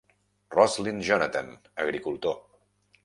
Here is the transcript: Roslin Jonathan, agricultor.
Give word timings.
Roslin 0.55 0.99
Jonathan, 1.09 1.53
agricultor. 1.85 2.37